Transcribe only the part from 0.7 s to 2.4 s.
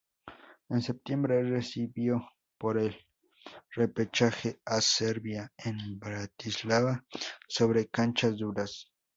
septiembre recibió